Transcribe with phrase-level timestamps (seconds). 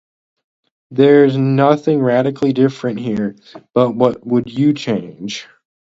[0.89, 3.35] There's nothing radically different here,
[3.75, 5.47] but what would you change?